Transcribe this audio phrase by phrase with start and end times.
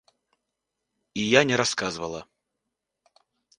[1.25, 2.21] І я не расказвала.